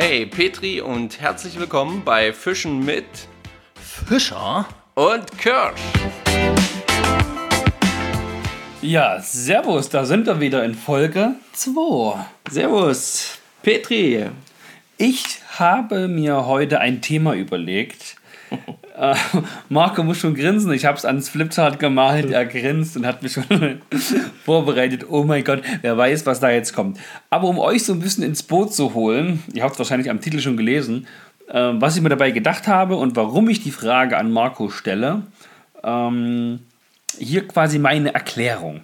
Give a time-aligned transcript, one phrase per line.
[0.00, 3.04] Hey Petri und herzlich willkommen bei Fischen mit
[3.74, 5.80] Fischer und Kirsch.
[8.80, 12.14] Ja, Servus, da sind wir wieder in Folge 2.
[12.48, 14.26] Servus, Petri.
[14.98, 15.24] Ich
[15.58, 18.14] habe mir heute ein Thema überlegt.
[18.98, 19.14] äh,
[19.68, 20.72] Marco muss schon grinsen.
[20.72, 22.30] Ich habe es ans Flipchart gemalt.
[22.30, 23.44] Er grinst und hat mich schon
[24.44, 25.06] vorbereitet.
[25.08, 26.98] Oh mein Gott, wer weiß, was da jetzt kommt.
[27.30, 30.20] Aber um euch so ein bisschen ins Boot zu holen, ihr habt es wahrscheinlich am
[30.20, 31.06] Titel schon gelesen,
[31.48, 35.22] äh, was ich mir dabei gedacht habe und warum ich die Frage an Marco stelle.
[35.84, 36.60] Ähm,
[37.18, 38.80] hier quasi meine Erklärung.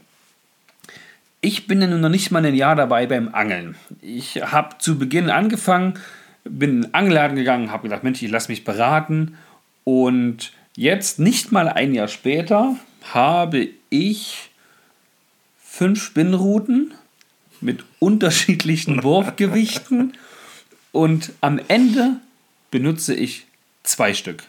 [1.40, 3.74] Ich bin ja nun noch nicht mal ein Jahr dabei beim Angeln.
[4.00, 5.94] Ich habe zu Beginn angefangen,
[6.44, 9.36] bin in den Angelladen gegangen, habe gedacht, Mensch, ich lasse mich beraten.
[9.84, 12.76] Und jetzt, nicht mal ein Jahr später,
[13.12, 14.50] habe ich
[15.58, 16.94] fünf Spinnruten
[17.60, 20.16] mit unterschiedlichen Wurfgewichten
[20.92, 22.20] und am Ende
[22.70, 23.46] benutze ich
[23.82, 24.44] zwei Stück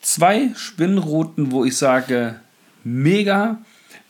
[0.00, 2.40] zwei Spinnrouten, wo ich sage,
[2.84, 3.58] mega.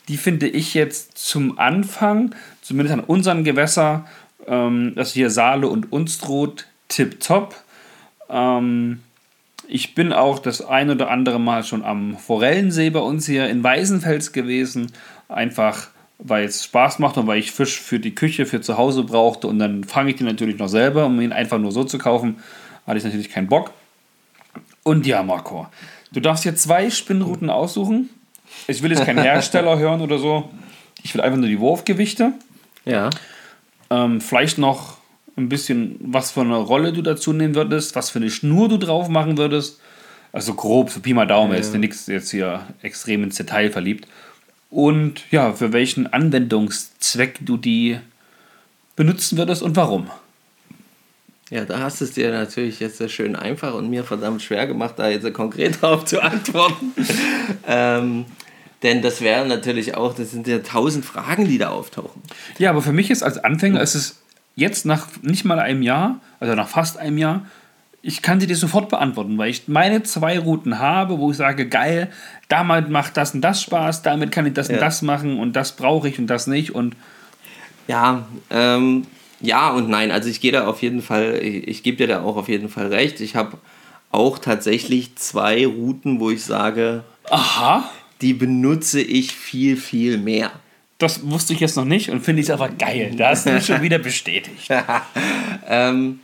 [0.08, 4.06] Die finde ich jetzt zum Anfang, zumindest an unseren Gewässer,
[4.46, 7.54] ähm, das hier Saale und Unstrut, tipptopp.
[8.28, 9.00] Ähm,
[9.70, 13.62] ich bin auch das ein oder andere Mal schon am Forellensee bei uns hier in
[13.62, 14.92] Weißenfels gewesen.
[15.28, 15.88] Einfach
[16.22, 19.46] weil es Spaß macht und weil ich Fisch für die Küche, für zu Hause brauchte.
[19.46, 22.38] Und dann fange ich den natürlich noch selber, um ihn einfach nur so zu kaufen.
[22.86, 23.72] Hatte ich natürlich keinen Bock.
[24.82, 25.66] Und ja, Marco,
[26.12, 28.10] du darfst hier zwei Spinnrouten aussuchen.
[28.66, 30.50] Ich will jetzt keinen Hersteller hören oder so.
[31.02, 32.32] Ich will einfach nur die Wurfgewichte.
[32.84, 33.10] Ja.
[33.88, 34.98] Ähm, vielleicht noch
[35.40, 38.76] ein bisschen, was für eine Rolle du dazu nehmen würdest, was für eine Schnur du
[38.76, 39.80] drauf machen würdest.
[40.32, 41.58] Also grob, so Pi mal Daumen, ja.
[41.58, 44.06] ist nichts jetzt hier extrem ins Detail verliebt.
[44.70, 47.98] Und ja, für welchen Anwendungszweck du die
[48.94, 50.10] benutzen würdest und warum.
[51.50, 54.68] Ja, da hast du es dir natürlich jetzt sehr schön einfach und mir verdammt schwer
[54.68, 56.92] gemacht, da jetzt konkret darauf zu antworten.
[57.66, 58.26] ähm,
[58.84, 62.22] denn das wäre natürlich auch, das sind ja tausend Fragen, die da auftauchen.
[62.58, 64.19] Ja, aber für mich ist als Anfänger, ist es
[64.60, 67.46] jetzt nach nicht mal einem Jahr, also nach fast einem Jahr,
[68.02, 71.68] ich kann sie dir sofort beantworten, weil ich meine zwei Routen habe, wo ich sage,
[71.68, 72.10] geil,
[72.48, 74.74] damit macht das und das Spaß, damit kann ich das ja.
[74.74, 76.94] und das machen und das brauche ich und das nicht und
[77.88, 79.06] ja, ähm,
[79.40, 80.10] ja und nein.
[80.10, 82.68] Also ich gehe da auf jeden Fall, ich, ich gebe dir da auch auf jeden
[82.68, 83.20] Fall recht.
[83.20, 83.58] Ich habe
[84.12, 90.50] auch tatsächlich zwei Routen, wo ich sage, aha, die benutze ich viel, viel mehr.
[91.00, 93.14] Das wusste ich jetzt noch nicht und finde ich aber geil.
[93.16, 94.68] Da hast du mich schon wieder bestätigt.
[95.68, 96.20] ähm,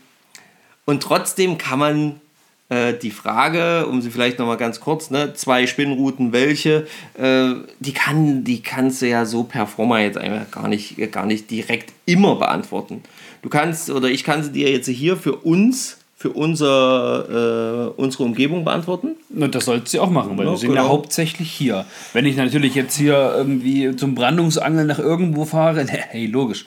[0.85, 2.21] und trotzdem kann man
[2.69, 7.93] äh, die Frage, um sie vielleicht nochmal ganz kurz, ne, zwei Spinnrouten, welche, äh, die,
[7.95, 11.93] kann, die kannst du ja so per Forma jetzt einfach gar nicht, gar nicht direkt
[12.05, 13.03] immer beantworten.
[13.41, 18.25] Du kannst, oder ich kann sie dir jetzt hier für uns für unser, äh, unsere
[18.25, 19.17] Umgebung beantworten?
[19.35, 20.83] Und das sollst du auch machen, weil ja, wir sind genau.
[20.83, 21.85] ja hauptsächlich hier.
[22.13, 26.67] Wenn ich natürlich jetzt hier irgendwie zum Brandungsangeln nach irgendwo fahre, hey, logisch.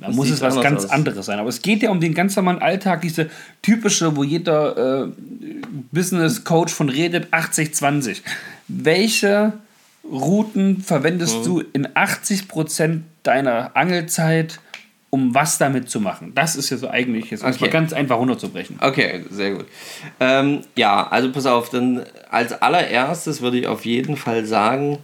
[0.00, 0.90] Da muss es was ganz aus.
[0.90, 1.38] anderes sein.
[1.38, 3.28] Aber es geht ja um den ganz normalen Alltag, diese
[3.60, 5.08] typische, wo jeder äh,
[5.90, 8.22] Business Coach von redet, 80-20.
[8.68, 9.52] Welche
[10.10, 11.44] Routen verwendest mhm.
[11.44, 14.60] du in 80% deiner Angelzeit,
[15.14, 16.32] um was damit zu machen?
[16.34, 17.68] Das ist ja so eigentlich jetzt okay.
[17.68, 18.78] ganz einfach runterzubrechen.
[18.80, 19.66] Okay, sehr gut.
[20.18, 24.98] Ähm, ja, also pass auf, dann als allererstes würde ich auf jeden Fall sagen,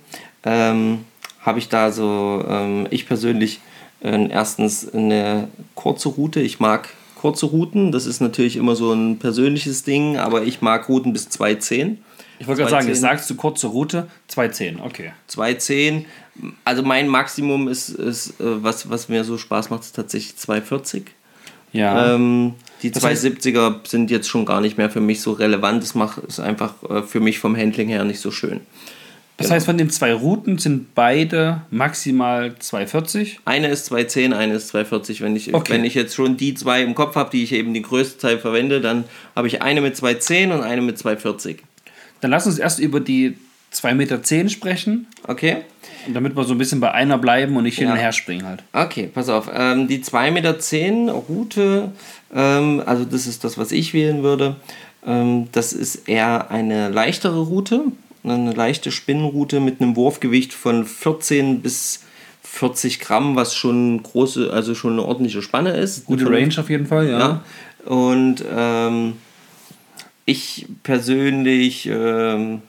[0.44, 1.04] ähm,
[1.42, 3.60] habe ich da so, ähm, ich persönlich
[4.00, 6.40] äh, erstens eine kurze Route.
[6.40, 7.92] Ich mag kurze Routen.
[7.92, 11.98] Das ist natürlich immer so ein persönliches Ding, aber ich mag Routen bis 2,10.
[12.38, 15.12] Ich wollte gerade sagen, jetzt sagst du kurze Route, 2,10, okay.
[15.28, 16.04] 2,10.
[16.64, 21.02] Also mein Maximum ist, ist äh, was, was mir so Spaß macht, ist tatsächlich 2,40.
[21.72, 22.14] Ja.
[22.14, 25.82] Ähm, die 270er sind jetzt schon gar nicht mehr für mich so relevant.
[25.82, 28.60] Das macht es einfach äh, für mich vom Handling her nicht so schön.
[29.36, 29.54] Das genau.
[29.54, 33.38] heißt, von den zwei Routen sind beide maximal 240?
[33.44, 35.20] Eine ist 210, eine ist 240.
[35.20, 35.74] Wenn ich, okay.
[35.74, 38.40] wenn ich jetzt schon die zwei im Kopf habe, die ich eben die größte Zeit
[38.40, 39.04] verwende, dann
[39.36, 41.62] habe ich eine mit 210 und eine mit 240.
[42.20, 43.38] Dann lass uns erst über die
[43.72, 45.06] 2,10 Meter sprechen.
[45.24, 45.58] Okay.
[46.06, 47.84] Damit wir so ein bisschen bei einer bleiben und nicht ja.
[47.84, 48.62] hin und her springen halt.
[48.72, 49.50] Okay, pass auf.
[49.52, 51.92] Ähm, die 2,10 Meter Route,
[52.34, 54.56] ähm, also das ist das, was ich wählen würde.
[55.06, 57.92] Ähm, das ist eher eine leichtere Route
[58.24, 62.04] eine leichte Spinnenrute mit einem Wurfgewicht von 14 bis
[62.42, 66.06] 40 Gramm, was schon große, also schon eine ordentliche Spanne ist.
[66.06, 67.18] Gute Range auf jeden Fall, ja.
[67.18, 67.44] ja.
[67.84, 69.14] Und ähm,
[70.24, 72.62] ich persönlich ähm,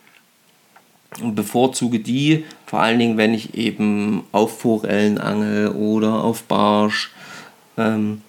[1.21, 7.09] bevorzuge die, vor allen Dingen, wenn ich eben auf Forellen angel oder auf Barsch.
[7.79, 8.21] Ähm,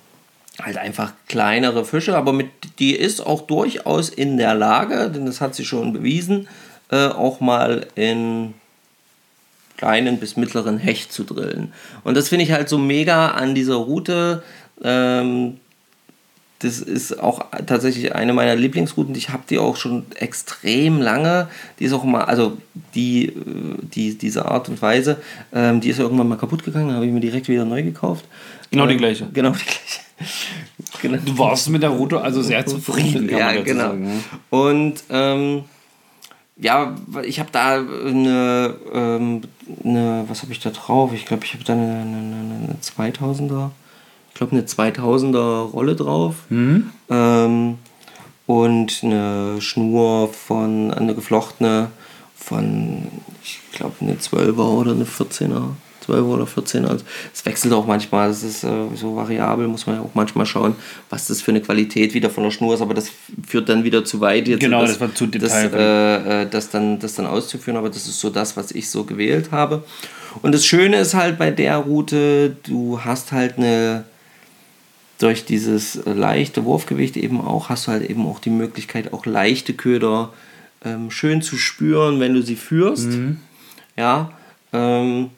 [0.59, 2.49] halt einfach kleinere Fische, aber mit,
[2.79, 6.49] die ist auch durchaus in der Lage, denn das hat sie schon bewiesen,
[6.91, 8.55] äh, auch mal in
[9.77, 11.75] kleinen bis mittleren Hecht zu drillen.
[12.03, 14.43] Und das finde ich halt so mega an dieser Route.
[14.83, 15.59] Ähm,
[16.61, 19.15] das ist auch tatsächlich eine meiner Lieblingsrouten.
[19.15, 21.49] Ich habe die auch schon extrem lange.
[21.79, 22.59] Die ist auch mal, also
[22.95, 23.33] die,
[23.95, 25.21] die diese Art und Weise,
[25.55, 28.27] ähm, die ist irgendwann mal kaputt gegangen, habe ich mir direkt wieder neu gekauft.
[28.71, 29.27] Genau die gleiche.
[29.33, 30.01] Genau die gleiche.
[31.03, 31.17] Genau.
[31.25, 33.83] Du warst mit der Route also sehr zufrieden, kann ja, man dazu genau.
[33.85, 34.05] sagen.
[34.05, 34.21] ne?
[34.51, 35.65] Und ähm,
[36.59, 39.41] ja, ich habe da eine, ähm,
[39.83, 41.13] eine, was habe ich da drauf?
[41.15, 43.71] Ich glaube, ich habe da eine, eine, eine 2000er,
[44.31, 46.35] ich glaube eine 2000er Rolle drauf.
[47.11, 47.79] Ähm,
[48.47, 51.91] und eine Schnur von, eine geflochtene
[52.35, 53.07] von,
[53.45, 55.75] ich glaube, eine 12er oder eine 14er.
[56.11, 56.85] 12 oder 14.
[56.87, 60.47] Also es wechselt auch manchmal, es ist äh, so variabel, muss man ja auch manchmal
[60.47, 60.75] schauen,
[61.09, 63.11] was das für eine Qualität wieder von der Schnur ist, aber das
[63.47, 64.61] führt dann wieder zu weit jetzt.
[64.61, 66.27] Genau, das war zu das, detailreich.
[66.27, 69.05] äh, äh, das, dann, das dann auszuführen, aber das ist so das, was ich so
[69.05, 69.85] gewählt habe.
[70.43, 74.05] Und das Schöne ist halt bei der Route, du hast halt eine,
[75.21, 79.75] durch dieses leichte Wurfgewicht eben auch, hast du halt eben auch die Möglichkeit, auch leichte
[79.75, 80.33] Köder
[80.85, 83.11] ähm, schön zu spüren, wenn du sie führst.
[83.97, 84.33] Ja.
[84.73, 85.31] Ähm,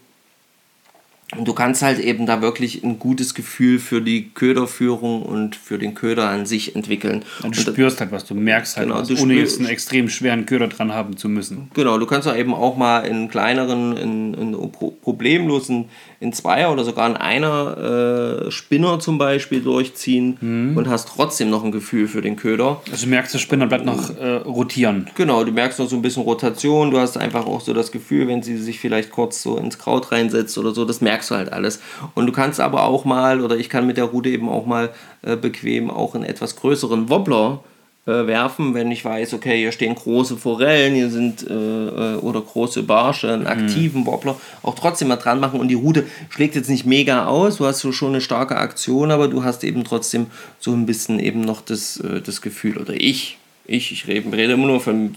[1.34, 5.78] und du kannst halt eben da wirklich ein gutes Gefühl für die Köderführung und für
[5.78, 7.24] den Köder an sich entwickeln.
[7.40, 10.10] Du Und spürst halt was, du merkst halt Genau, was, du ohne jetzt einen extrem
[10.10, 11.70] schweren Köder dran haben zu müssen.
[11.72, 15.86] Genau, du kannst auch eben auch mal in kleineren, in, in pro- problemlosen,
[16.22, 21.64] in Zweier oder sogar in einer äh, Spinner zum Beispiel durchziehen und hast trotzdem noch
[21.64, 22.80] ein Gefühl für den Köder.
[22.90, 25.10] Also du merkst, der Spinner bleibt noch äh, rotieren.
[25.16, 28.28] Genau, du merkst noch so ein bisschen Rotation, du hast einfach auch so das Gefühl,
[28.28, 31.52] wenn sie sich vielleicht kurz so ins Kraut reinsetzt oder so, das merkst du halt
[31.52, 31.80] alles.
[32.14, 34.90] Und du kannst aber auch mal, oder ich kann mit der Rute eben auch mal
[35.22, 37.60] äh, bequem auch einen etwas größeren Wobbler
[38.04, 42.40] äh, werfen, wenn ich weiß, okay, hier stehen große Forellen, hier sind äh, äh, oder
[42.40, 45.60] große Barsche, einen aktiven Wobbler, auch trotzdem mal dran machen.
[45.60, 49.12] Und die Rute schlägt jetzt nicht mega aus, du hast so schon eine starke Aktion,
[49.12, 50.26] aber du hast eben trotzdem
[50.58, 54.54] so ein bisschen eben noch das, äh, das Gefühl, oder ich, ich, ich rede, rede
[54.54, 55.14] immer nur von,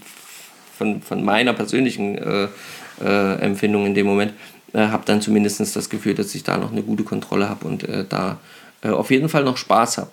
[0.78, 2.46] von, von meiner persönlichen äh,
[3.04, 4.32] äh, Empfindung in dem Moment,
[4.72, 8.38] habe dann zumindest das Gefühl, dass ich da noch eine gute Kontrolle habe und da
[8.82, 10.10] auf jeden Fall noch Spaß habe.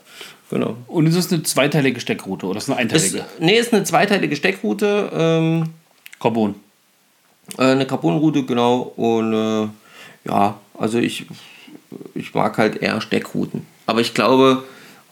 [0.50, 0.78] Genau.
[0.88, 3.26] Und ist es eine zweiteilige Steckroute oder ist es eine Ist, einteilige?
[3.40, 5.70] nee, ist eine zweiteilige Steckroute, ähm,
[6.20, 6.56] Carbon.
[7.58, 8.94] äh, eine Carbonroute, genau.
[8.96, 9.68] Und äh,
[10.30, 11.26] ja, also ich,
[12.14, 13.66] ich mag halt eher Steckrouten.
[13.88, 14.64] Aber ich glaube,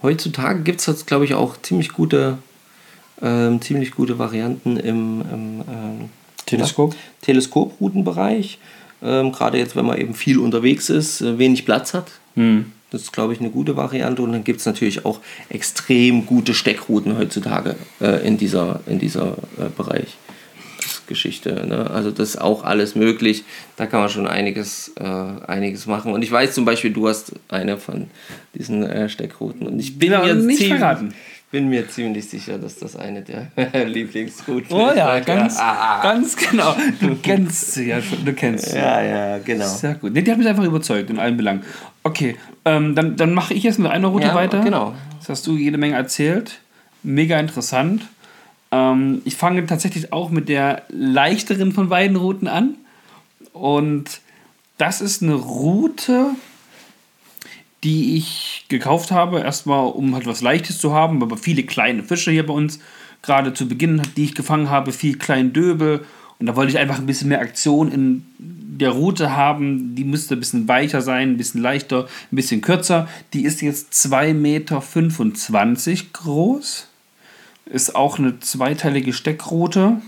[0.04, 2.38] heutzutage gibt es jetzt, glaube ich, auch ziemlich gute,
[3.22, 6.10] ähm, ziemlich gute Varianten im, im ähm,
[6.46, 6.96] Teleskop?
[7.22, 8.60] Teleskoproutenbereich.
[9.04, 12.12] Ähm, Gerade jetzt, wenn man eben viel unterwegs ist, äh, wenig Platz hat.
[12.92, 14.22] Das ist, glaube ich, eine gute Variante.
[14.22, 19.34] Und dann gibt es natürlich auch extrem gute Steckrouten heutzutage äh, in dieser, in dieser
[19.58, 20.18] äh, Bereich.
[21.08, 21.68] Geschichte.
[21.68, 21.90] Ne?
[21.92, 23.44] Also das ist auch alles möglich.
[23.76, 26.14] Da kann man schon einiges, äh, einiges machen.
[26.14, 28.08] Und ich weiß zum Beispiel, du hast eine von
[28.56, 29.68] diesen äh, Steckrouten.
[29.68, 31.14] Und ich bin, Ja, mir nicht ziemlich, verraten.
[31.52, 33.52] bin mir ziemlich sicher, dass das eine der
[33.86, 34.96] Lieblingsrouten Oh ist.
[34.98, 36.76] ja, ganz, Ah, ganz genau.
[37.02, 38.78] Du kennst sie ja schon, du kennst sie.
[38.78, 39.68] ja, ja, genau.
[39.68, 40.14] Sehr gut.
[40.14, 41.62] Nee, die hat mich einfach überzeugt in allen Belangen.
[42.04, 44.62] Okay, ähm, dann, dann mache ich jetzt mit einer Route Ja, weiter.
[44.62, 44.94] genau.
[45.20, 46.60] Das hast du jede Menge erzählt.
[47.04, 48.08] Mega interessant.
[48.72, 52.76] Ähm, ich fange tatsächlich auch mit der leichteren von beiden Routen an.
[53.54, 54.22] Und
[54.78, 56.32] das ist eine Route,
[57.84, 59.42] die ich gekauft habe.
[59.42, 62.80] Erstmal, um halt was Leichtes zu haben, aber viele kleine Fische hier bei uns.
[63.22, 66.04] Gerade zu Beginn, die ich gefangen habe, viel kleinen Döbel.
[66.42, 69.94] Und da wollte ich einfach ein bisschen mehr Aktion in der Route haben.
[69.94, 73.08] Die müsste ein bisschen weicher sein, ein bisschen leichter, ein bisschen kürzer.
[73.34, 76.88] Die ist jetzt 2,25 Meter groß.
[77.68, 80.02] Ist auch eine zweiteilige Steckroute.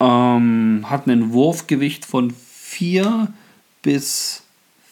[0.00, 3.28] Ähm, hat ein Wurfgewicht von 4
[3.80, 4.42] bis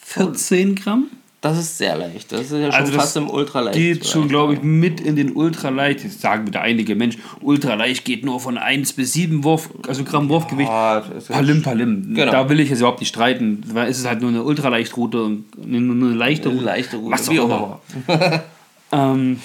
[0.01, 1.11] 14 Gramm.
[1.41, 2.31] Das ist sehr leicht.
[2.31, 3.75] Das ist ja schon Also das fast im Ultraleicht.
[3.75, 6.03] Geht schon, glaube ich, mit in den Ultraleicht.
[6.03, 10.29] Jetzt sagen wieder einige Mensch, Ultraleicht geht nur von 1 bis 7 Wurf, also Gramm
[10.29, 10.69] Wurfgewicht.
[11.17, 12.13] Ist- Palim, Palim.
[12.13, 12.31] Genau.
[12.31, 15.45] Da will ich jetzt überhaupt nicht streiten, weil es ist halt nur eine Ultraleichtroute und
[15.63, 16.63] eine, nur eine leichte Route.
[16.63, 17.81] leichte Route, Was auch immer.
[18.91, 19.39] ähm,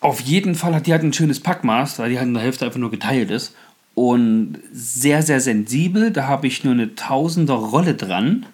[0.00, 2.64] auf jeden Fall hat die halt ein schönes Packmaß, weil die halt in der Hälfte
[2.64, 3.54] einfach nur geteilt ist.
[3.94, 6.10] Und sehr, sehr sensibel.
[6.10, 8.44] Da habe ich nur eine Tausender Rolle dran.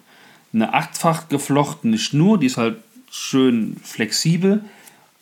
[0.53, 2.77] Eine achtfach geflochtene Schnur, die ist halt
[3.09, 4.63] schön flexibel.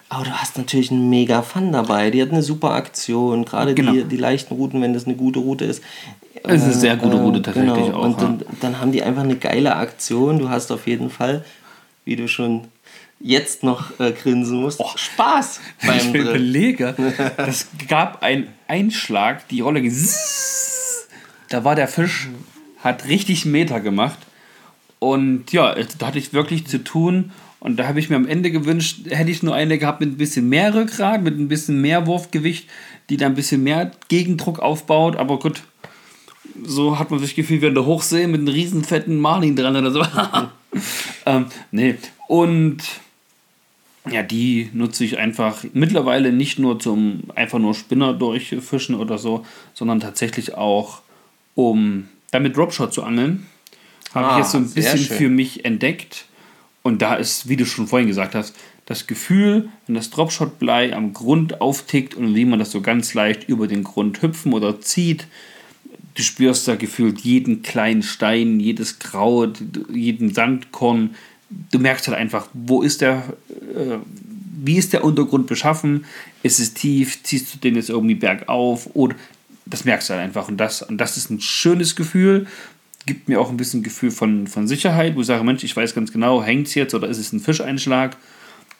[0.09, 2.11] Aber du hast natürlich einen mega Fun dabei.
[2.11, 3.45] Die hat eine super Aktion.
[3.45, 3.93] Gerade genau.
[3.93, 5.81] die, die leichten Routen, wenn das eine gute Route ist.
[6.43, 7.97] Es ist eine sehr gute Route äh, tatsächlich genau.
[7.97, 8.03] auch.
[8.03, 10.39] Und dann, dann, haben die einfach eine geile Aktion.
[10.39, 11.43] Du hast auf jeden Fall,
[12.05, 12.67] wie du schon
[13.19, 16.95] jetzt noch äh, grinsen musst, oh, Spaß beim Ich überlege,
[17.38, 19.83] es gab einen Einschlag, die Rolle.
[21.50, 22.29] Da war der Fisch,
[22.79, 24.17] hat richtig Meter gemacht.
[25.00, 28.51] Und ja, da hatte ich wirklich zu tun und da habe ich mir am Ende
[28.51, 32.07] gewünscht, hätte ich nur eine gehabt mit ein bisschen mehr Rückgrat, mit ein bisschen mehr
[32.07, 32.67] Wurfgewicht,
[33.09, 35.15] die da ein bisschen mehr Gegendruck aufbaut.
[35.15, 35.61] Aber gut,
[36.63, 39.75] so hat man sich gefühlt wie in der Hochsee mit einem riesen fetten Marlin dran
[39.75, 40.05] oder so.
[41.25, 41.96] ähm, nee.
[42.27, 42.84] Und
[44.10, 49.46] ja, die nutze ich einfach mittlerweile nicht nur zum einfach nur Spinner durchfischen oder so,
[49.74, 51.01] sondern tatsächlich auch,
[51.55, 53.46] um damit Dropshot zu angeln.
[54.13, 56.25] Habe ah, ich jetzt so ein bisschen für mich entdeckt
[56.84, 58.55] und da ist, wie du schon vorhin gesagt hast,
[58.86, 63.48] das Gefühl, wenn das Dropshot-Blei am Grund auftickt und wie man das so ganz leicht
[63.48, 65.27] über den Grund hüpfen oder zieht,
[66.15, 71.15] du spürst da gefühlt jeden kleinen Stein, jedes Kraut, jeden Sandkorn.
[71.72, 73.98] Du merkst halt einfach, wo ist der, äh,
[74.63, 76.06] wie ist der Untergrund beschaffen?
[76.44, 77.24] Ist es tief?
[77.24, 78.89] Ziehst du den jetzt irgendwie bergauf?
[78.94, 79.15] Oder
[79.65, 80.48] das merkst du halt einfach.
[80.48, 82.48] Und das, und das ist ein schönes Gefühl
[83.06, 85.96] gibt mir auch ein bisschen Gefühl von, von Sicherheit, wo ich sage, Mensch, ich weiß
[85.96, 88.15] ganz genau, hängt es jetzt oder ist es ein Fischeinschlag?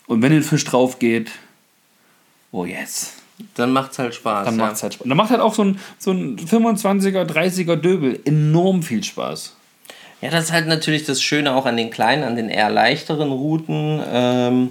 [0.08, 1.32] Und wenn ein Fisch drauf geht,
[2.52, 3.14] oh yes.
[3.56, 4.46] Dann macht es halt Spaß.
[4.46, 4.66] Dann ja.
[4.66, 5.08] macht halt Spaß.
[5.08, 9.56] Dann macht halt auch so ein, so ein 25er, 30er Döbel enorm viel Spaß.
[10.22, 13.32] Ja, das ist halt natürlich das Schöne auch an den kleinen, an den eher leichteren
[13.32, 14.02] Routen.
[14.12, 14.70] Ähm,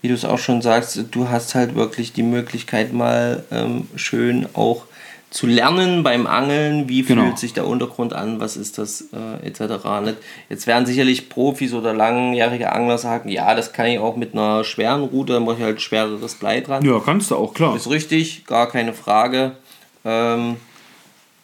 [0.00, 4.46] wie du es auch schon sagst, du hast halt wirklich die Möglichkeit, mal ähm, schön
[4.54, 4.84] auch
[5.32, 7.24] zu lernen beim Angeln, wie genau.
[7.24, 9.82] fühlt sich der Untergrund an, was ist das äh, etc.
[10.50, 14.62] Jetzt werden sicherlich Profis oder langjährige Angler sagen, ja, das kann ich auch mit einer
[14.62, 16.84] schweren Route, dann mache ich halt schwereres Blei dran.
[16.84, 17.74] Ja, kannst du auch, klar.
[17.74, 19.52] Ist richtig, gar keine Frage.
[20.04, 20.56] Ähm,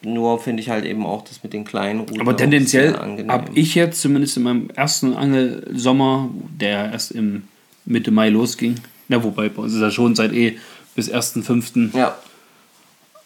[0.02, 2.20] nur finde ich halt eben auch das mit den kleinen Routen.
[2.20, 6.28] Aber tendenziell habe ich jetzt zumindest in meinem ersten Angelsommer,
[6.60, 7.44] der erst im
[7.86, 8.74] Mitte Mai losging,
[9.08, 10.58] ja, wobei bei uns ist er schon seit eh
[10.94, 11.96] bis 1.5.
[11.96, 12.18] Ja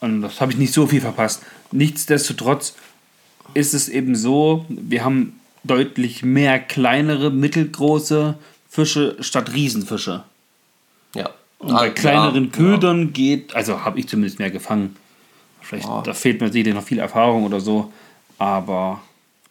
[0.02, 1.42] und das habe ich nicht so viel verpasst.
[1.70, 2.74] Nichtsdestotrotz
[3.54, 8.36] ist es eben so, wir haben deutlich mehr kleinere, mittelgroße
[8.68, 10.24] Fische statt Riesenfische.
[11.14, 11.30] Ja.
[11.58, 13.10] Und bei kleineren ja, Ködern ja.
[13.12, 14.96] geht, also habe ich zumindest mehr gefangen.
[15.60, 16.02] Vielleicht, oh.
[16.04, 17.92] da fehlt mir sicher noch viel Erfahrung oder so.
[18.38, 19.00] Aber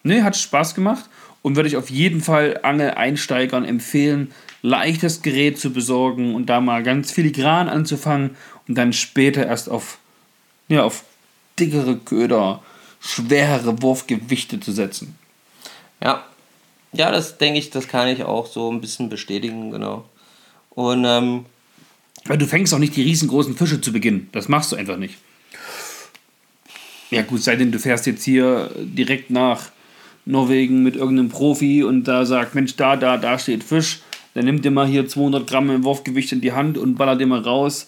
[0.04, 1.06] ne, hat Spaß gemacht
[1.42, 4.32] und würde ich auf jeden Fall Angel-Einsteigern empfehlen,
[4.62, 8.32] leichtes Gerät zu besorgen und da mal ganz filigran anzufangen
[8.68, 9.98] und dann später erst auf
[10.72, 11.04] ja, auf
[11.60, 12.64] dickere Köder,
[13.00, 15.16] schwerere Wurfgewichte zu setzen.
[16.02, 16.26] Ja,
[16.94, 20.06] ja, das denke ich, das kann ich auch so ein bisschen bestätigen, genau.
[20.72, 21.46] Und ähm,
[22.26, 24.30] weil du fängst auch nicht die riesengroßen Fische zu Beginn.
[24.32, 25.18] Das machst du einfach nicht.
[27.10, 29.72] Ja gut, sei denn du fährst jetzt hier direkt nach
[30.26, 34.02] Norwegen mit irgendeinem Profi und da sagt, Mensch, da, da, da steht Fisch.
[34.34, 37.28] Dann nimm dir mal hier 200 Gramm im Wurfgewicht in die Hand und baller dir
[37.28, 37.88] mal raus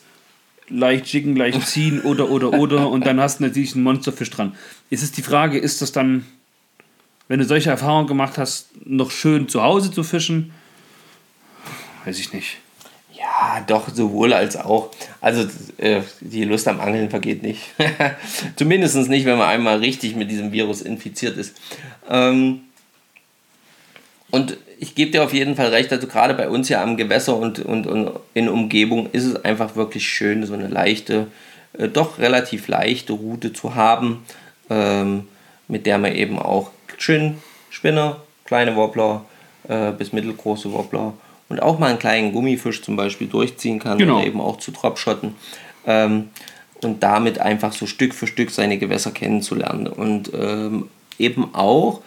[0.74, 4.56] leicht schicken, leicht ziehen oder, oder, oder und dann hast du natürlich einen Monsterfisch dran.
[4.90, 6.26] Jetzt ist die Frage, ist das dann,
[7.28, 10.54] wenn du solche Erfahrungen gemacht hast, noch schön zu Hause zu fischen?
[12.06, 12.58] Weiß ich nicht.
[13.14, 14.92] Ja, doch, sowohl als auch.
[15.22, 17.62] Also äh, die Lust am Angeln vergeht nicht.
[18.58, 21.56] Zumindest nicht, wenn man einmal richtig mit diesem Virus infiziert ist.
[22.10, 22.62] Ähm,
[24.30, 27.38] und ich gebe dir auf jeden Fall recht, also gerade bei uns ja am Gewässer
[27.38, 31.28] und, und, und in Umgebung ist es einfach wirklich schön, so eine leichte,
[31.78, 34.26] äh, doch relativ leichte Route zu haben,
[34.70, 35.30] ähm,
[35.70, 37.38] mit der man eben auch schön
[37.70, 39.24] Spinner, kleine Wobbler
[39.70, 41.14] äh, bis mittelgroße Wobbler
[41.48, 44.18] und auch mal einen kleinen Gummifisch zum Beispiel durchziehen kann Genau.
[44.18, 45.36] oder eben auch zu Dropshotten.
[45.88, 46.30] Ähm,
[46.82, 49.88] und damit einfach so Stück für Stück seine Gewässer kennenzulernen.
[49.88, 52.02] Und ähm, eben auch,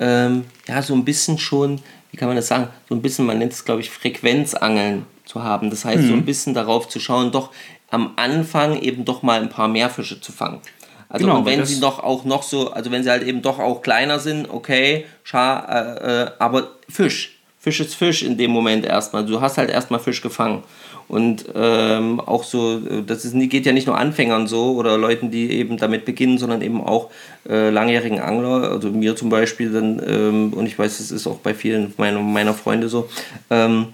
[0.00, 1.80] ähm, ja, so ein bisschen schon,
[2.10, 5.44] wie kann man das sagen, so ein bisschen, man nennt es, glaube ich, Frequenzangeln zu
[5.44, 5.70] haben.
[5.70, 7.50] Das heißt, so ein bisschen darauf zu schauen, doch
[7.90, 10.60] am Anfang eben doch mal ein paar mehr Fische zu fangen.
[11.08, 13.58] Also Genau, und wenn sie doch auch noch so, also wenn sie halt eben doch
[13.58, 17.39] auch kleiner sind, okay, scha äh, äh, aber Fisch.
[17.62, 19.24] Fisch ist Fisch in dem Moment erstmal.
[19.26, 20.62] Du hast halt erstmal Fisch gefangen.
[21.08, 25.30] Und ähm, auch so, äh, das ist, geht ja nicht nur Anfängern so oder Leuten,
[25.30, 27.10] die eben damit beginnen, sondern eben auch
[27.48, 31.38] äh, langjährigen Angler, also mir zum Beispiel, dann, ähm, und ich weiß, es ist auch
[31.38, 33.08] bei vielen meiner, meiner Freunde so,
[33.50, 33.86] ähm,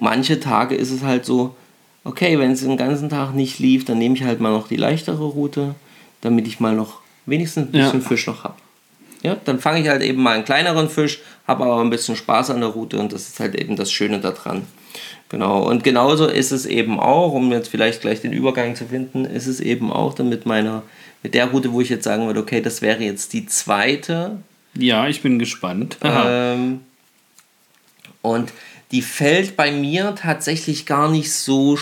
[0.00, 1.54] manche Tage ist es halt so,
[2.04, 4.76] okay, wenn es den ganzen Tag nicht lief, dann nehme ich halt mal noch die
[4.76, 5.74] leichtere Route,
[6.22, 7.84] damit ich mal noch wenigstens ein Ja.
[7.84, 8.54] bisschen Fisch noch habe.
[9.26, 11.18] Ja, dann fange ich halt eben mal einen kleineren Fisch,
[11.48, 14.20] habe aber ein bisschen Spaß an der Route und das ist halt eben das Schöne
[14.20, 14.62] daran.
[15.30, 19.24] Genau, und genauso ist es eben auch, um jetzt vielleicht gleich den Übergang zu finden,
[19.24, 20.84] ist es eben auch dann mit meiner,
[21.24, 24.38] mit der Route, wo ich jetzt sagen würde, okay, das wäre jetzt die zweite,
[24.78, 25.96] Ja, ich bin gespannt.
[26.04, 26.82] Ähm,
[28.22, 28.52] und
[28.92, 31.76] die fällt bei mir tatsächlich gar nicht so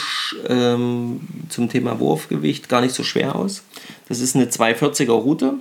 [0.48, 1.20] ähm,
[1.50, 3.62] zum Thema Wurfgewicht gar nicht so schwer aus.
[4.08, 5.58] Das ist eine 240er Route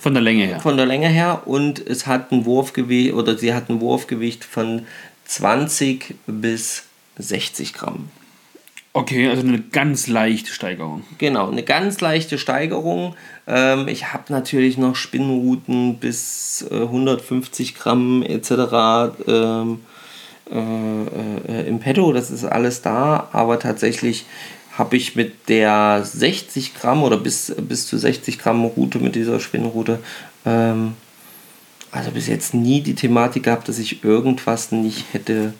[0.00, 0.60] Von der Länge her.
[0.60, 4.86] von der Länge her und es hat ein Wurfgewicht oder sie hat ein Wurfgewicht von
[5.26, 6.84] 20 bis
[7.18, 8.08] 60 Gramm.
[8.92, 11.04] Okay, also eine ganz leichte Steigerung.
[11.18, 13.14] Genau, eine ganz leichte Steigerung.
[13.46, 18.50] Ähm, ich habe natürlich noch Spinnruten bis äh, 150 Gramm etc.
[19.28, 19.80] Ähm,
[20.50, 24.24] äh, äh, im Petto, das ist alles da, aber tatsächlich
[24.76, 29.40] habe ich mit der 60 Gramm oder bis, bis zu 60 Gramm Route mit dieser
[29.40, 29.98] Spinnrute
[30.46, 30.94] ähm,
[31.92, 35.54] also bis jetzt nie die Thematik gehabt, dass ich irgendwas nicht hätte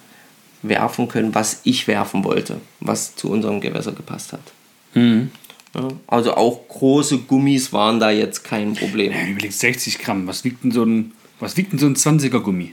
[0.62, 4.52] werfen können, was ich werfen wollte, was zu unserem Gewässer gepasst hat.
[4.94, 5.30] Mhm.
[5.74, 9.12] Ja, also auch große Gummis waren da jetzt kein Problem.
[9.12, 10.26] Ja, überleg 60 Gramm.
[10.26, 12.72] Was wiegt denn so ein, was wiegt denn so ein 20er Gummi?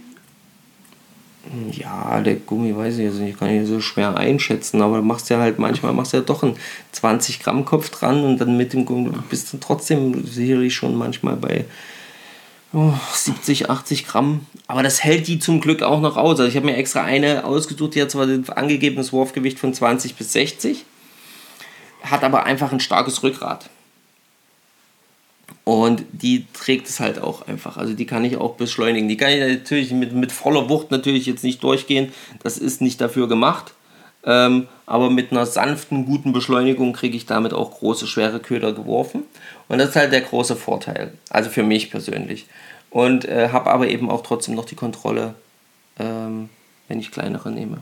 [1.72, 5.40] Ja, der Gummi weiß ich jetzt nicht, kann ich so schwer einschätzen, aber machst ja
[5.40, 6.58] halt manchmal machst ja doch einen
[6.92, 11.38] 20 Gramm Kopf dran und dann mit dem Gummi bist du trotzdem sicherlich schon manchmal
[11.38, 11.66] bei
[12.74, 14.46] oh, 70, 80 Gramm.
[14.68, 16.40] Aber das hält die zum Glück auch noch aus.
[16.40, 20.16] Also ich habe mir extra eine ausgesucht, die hat zwar ein angegebenes Wurfgewicht von 20
[20.16, 20.86] bis 60,
[22.04, 23.70] hat aber einfach ein starkes Rückgrat.
[25.68, 27.76] Und die trägt es halt auch einfach.
[27.76, 29.10] Also die kann ich auch beschleunigen.
[29.10, 32.14] Die kann ich natürlich mit, mit voller Wucht natürlich jetzt nicht durchgehen.
[32.42, 33.74] Das ist nicht dafür gemacht.
[34.24, 39.24] Ähm, aber mit einer sanften, guten Beschleunigung kriege ich damit auch große, schwere Köder geworfen.
[39.68, 41.12] Und das ist halt der große Vorteil.
[41.30, 42.46] Also für mich persönlich.
[42.90, 45.34] Und äh, habe aber eben auch trotzdem noch die Kontrolle,
[46.00, 46.48] ähm,
[46.88, 47.80] wenn ich kleinere nehme.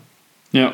[0.52, 0.74] Ja.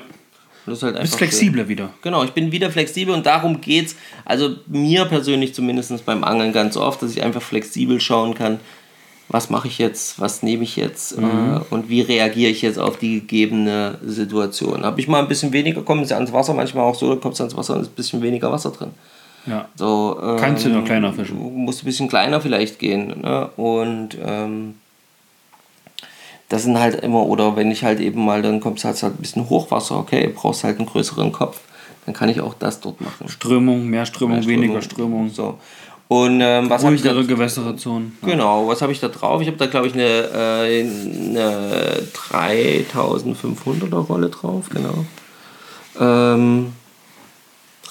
[0.66, 1.28] Das ist halt Bist einfach schön.
[1.30, 1.90] flexibler wieder.
[2.02, 3.96] Genau, ich bin wieder flexibel und darum geht's.
[4.26, 8.60] Also mir persönlich zumindest beim Angeln ganz oft, dass ich einfach flexibel schauen kann,
[9.28, 12.98] was mache ich jetzt, was nehme ich jetzt äh, und wie reagiere ich jetzt auf
[12.98, 14.84] die gegebene Situation.
[14.84, 17.36] Habe ich mal ein bisschen weniger, kommen sie ans Wasser, manchmal auch so, da kommt
[17.36, 18.92] es ans Wasser und ist ein bisschen weniger Wasser drin.
[19.48, 19.68] Ja.
[19.76, 21.38] So, ähm, Kannst du noch kleiner fischen.
[21.66, 23.22] Musst ein bisschen kleiner vielleicht gehen.
[23.22, 23.50] Ne?
[23.56, 24.76] Und ähm,
[26.52, 29.16] das sind halt immer, oder wenn ich halt eben mal, dann kommt es halt, halt
[29.16, 31.62] ein bisschen Hochwasser, okay, brauchst halt einen größeren Kopf,
[32.06, 33.30] dann kann ich auch das dort machen.
[33.30, 35.30] Strömung, mehr Strömung, Mehr weniger Strömung.
[35.30, 35.60] So.
[36.10, 38.18] Und ähm, was habe ich da Ruhigere Gewässerzonen.
[38.22, 39.42] Genau, was habe ich da drauf?
[39.42, 45.06] Ich habe da, glaube ich, eine, äh, eine 3500er Rolle drauf, genau.
[46.02, 46.74] Ähm,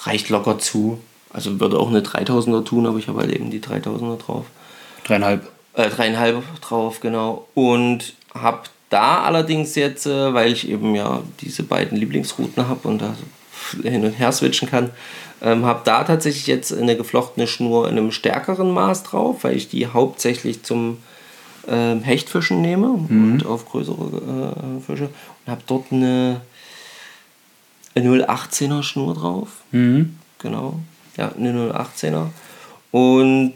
[0.03, 0.99] reicht locker zu.
[1.33, 4.45] Also würde auch eine 3000er tun, aber ich habe halt eben die 3000er drauf.
[5.03, 5.49] Dreieinhalb.
[5.73, 7.47] Äh, dreieinhalb drauf, genau.
[7.55, 13.01] Und habe da allerdings jetzt, äh, weil ich eben ja diese beiden Lieblingsrouten habe und
[13.01, 13.15] da
[13.83, 14.91] hin und her switchen kann,
[15.41, 19.69] ähm, habe da tatsächlich jetzt eine geflochtene Schnur in einem stärkeren Maß drauf, weil ich
[19.69, 20.97] die hauptsächlich zum
[21.67, 25.09] ähm, Hechtfischen nehme und auf größere äh, Fische
[25.45, 26.41] und habe dort eine
[27.95, 29.49] 0,18er Schnur drauf.
[29.71, 30.17] Mhm.
[30.39, 30.79] Genau.
[31.17, 32.27] Ja, eine 018er.
[32.91, 33.53] Und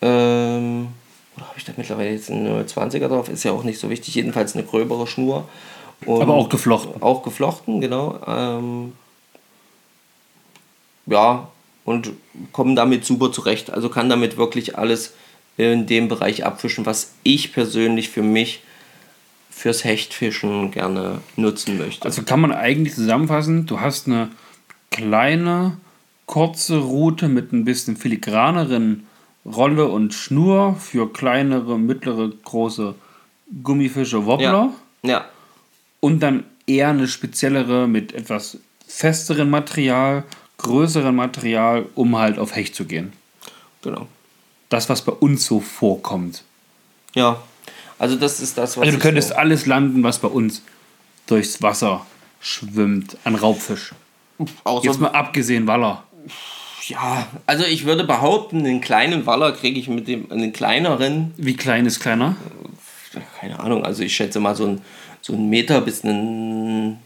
[0.00, 0.88] ähm,
[1.36, 3.28] oder habe ich da mittlerweile jetzt eine 020er drauf?
[3.28, 4.14] Ist ja auch nicht so wichtig.
[4.14, 5.48] Jedenfalls eine gröbere Schnur.
[6.04, 7.02] Und Aber auch geflochten.
[7.02, 8.20] Auch geflochten, genau.
[8.26, 8.92] Ähm,
[11.06, 11.48] ja,
[11.84, 12.10] und
[12.52, 13.70] komme damit super zurecht.
[13.70, 15.14] Also kann damit wirklich alles
[15.56, 18.62] in dem Bereich abfischen, was ich persönlich für mich
[19.50, 22.04] fürs Hechtfischen gerne nutzen möchte.
[22.04, 24.28] Also kann man eigentlich zusammenfassen, du hast eine
[24.90, 25.78] kleine,
[26.26, 29.05] kurze Route mit ein bisschen filigraneren
[29.46, 32.94] Rolle und Schnur für kleinere, mittlere, große
[33.62, 34.72] Gummifische, Wobbler.
[35.02, 35.24] ja, ja,
[36.00, 40.24] Und dann eher eine speziellere mit etwas festerem Material,
[40.58, 43.12] größerem Material, um halt auf Hecht zu gehen.
[43.82, 44.08] Genau.
[44.68, 46.42] Das, was bei uns so vorkommt.
[47.14, 47.40] Ja,
[47.98, 50.62] also das ist das, was Also du könntest so, alles landen, was bei uns
[51.26, 52.04] durchs Wasser
[52.40, 53.92] schwimmt an Raubfisch.
[54.64, 56.02] außer, Jetzt mal abgesehen Waller.
[56.88, 61.56] Ja, also ich würde behaupten, einen kleinen Waller kriege ich mit dem, einen kleineren, Wie
[61.56, 62.36] klein ist kleiner?
[63.40, 64.82] keine Ahnung, also ich schätze mal so ein,
[65.22, 66.98] so ein Meter bis einen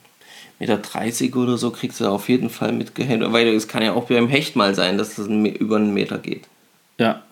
[0.59, 4.05] Meter 30 oder so kriegst du auf jeden Fall mitgehängt, weil es kann ja auch
[4.05, 6.45] beim Hecht mal sein, dass das über einen Meter geht.
[6.99, 7.23] Ja.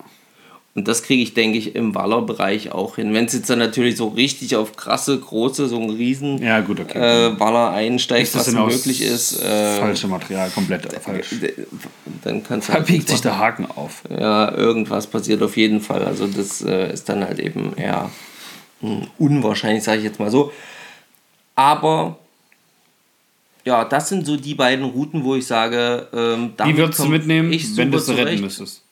[0.79, 3.13] Und das kriege ich, denke ich, im Wallerbereich auch hin.
[3.13, 6.79] Wenn es jetzt dann natürlich so richtig auf krasse, große, so ein riesen Ja, gut,
[6.79, 6.99] okay.
[7.33, 11.35] äh, Waller einsteigt, was möglich ist, äh, falsche Material, komplett falsch.
[12.23, 14.05] dann kannst Da halt biegt sich der Haken auf.
[14.09, 16.05] Ja, irgendwas passiert auf jeden Fall.
[16.05, 18.09] Also das äh, ist dann halt eben eher
[18.81, 20.53] hm, unwahrscheinlich, sage ich jetzt mal so.
[21.57, 22.21] Aber
[23.65, 27.51] ja, das sind so die beiden Routen, wo ich sage, ähm, damit würdest du mitnehmen,
[27.51, 28.85] wenn du es retten müsstest?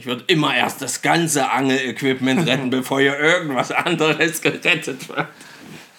[0.00, 5.26] Ich würde immer erst das ganze Angel-Equipment retten, bevor hier irgendwas anderes gerettet wird.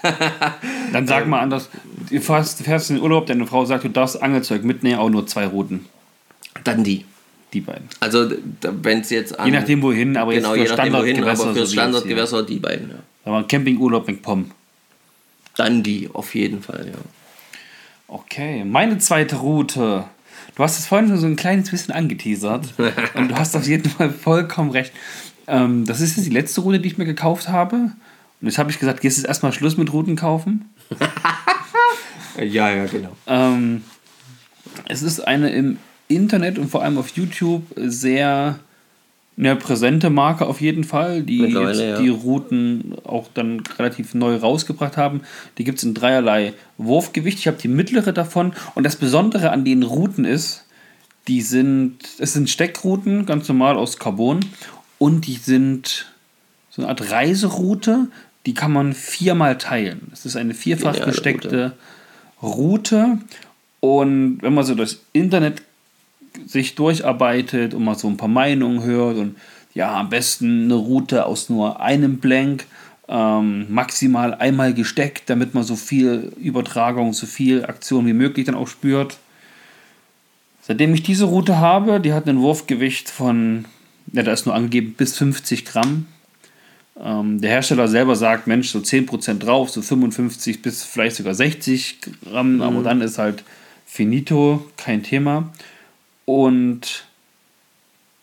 [0.91, 1.69] Dann sag mal anders,
[2.09, 5.27] du fährst, fährst in den Urlaub, deine Frau sagt, du darfst Angelzeug mitnehmen, auch nur
[5.27, 5.85] zwei Routen.
[6.63, 7.05] Dann die.
[7.53, 7.89] Die beiden.
[7.99, 9.45] Also wenn es jetzt an...
[9.45, 11.53] Je nachdem wohin, aber genau, jetzt je für wohin, aber Standardgewässer.
[11.53, 11.73] für so.
[11.73, 12.95] Standardgewässer die beiden, ja.
[13.25, 14.49] Aber ein Campingurlaub mit Pom.
[15.57, 16.97] Dann die, auf jeden Fall, ja.
[18.07, 20.05] Okay, meine zweite Route.
[20.61, 22.75] Du hast es vorhin schon so ein kleines bisschen angeteasert.
[23.15, 24.93] und du hast auf jeden Fall vollkommen recht.
[25.47, 27.75] Ähm, das ist jetzt die letzte Route, die ich mir gekauft habe.
[27.77, 27.93] Und
[28.47, 30.69] jetzt habe ich gesagt, jetzt ist erstmal Schluss mit Routen kaufen.
[32.37, 33.09] Ja, ja, genau.
[33.27, 33.83] Ähm,
[34.87, 38.59] es ist eine im Internet und vor allem auf YouTube sehr
[39.37, 41.97] eine präsente Marke auf jeden Fall, die ja.
[41.97, 45.21] die Routen auch dann relativ neu rausgebracht haben.
[45.57, 47.39] Die gibt es in dreierlei Wurfgewicht.
[47.39, 48.53] Ich habe die mittlere davon.
[48.75, 50.65] Und das Besondere an den Routen ist,
[51.27, 54.41] die sind, es sind Steckrouten, ganz normal aus Carbon.
[54.97, 56.13] Und die sind
[56.69, 58.07] so eine Art Reiseroute,
[58.45, 60.09] die kann man viermal teilen.
[60.11, 61.73] Es ist eine vierfach gesteckte
[62.41, 63.19] Route.
[63.79, 65.63] Und wenn man so das Internet
[66.45, 69.35] sich durcharbeitet und mal so ein paar Meinungen hört und
[69.73, 72.65] ja, am besten eine Route aus nur einem Blank,
[73.07, 78.55] ähm, maximal einmal gesteckt, damit man so viel Übertragung, so viel Aktion wie möglich dann
[78.55, 79.17] auch spürt.
[80.61, 83.65] Seitdem ich diese Route habe, die hat ein Wurfgewicht von,
[84.13, 86.07] ja, da ist nur angegeben, bis 50 Gramm.
[86.99, 91.99] Ähm, der Hersteller selber sagt, Mensch, so 10% drauf, so 55 bis vielleicht sogar 60
[92.23, 93.43] Gramm, aber dann ist halt
[93.85, 95.51] finito, kein Thema.
[96.31, 97.03] Und